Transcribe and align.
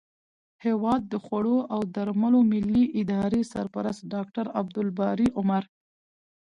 هیواد 0.63 1.01
د 1.07 1.13
خوړو 1.23 1.57
او 1.73 1.81
درملو 1.95 2.39
ملي 2.51 2.83
ادارې 3.01 3.41
سرپرست 3.53 4.01
ډاکټر 4.13 4.45
عبدالباري 4.59 5.27
عمر 5.39 5.63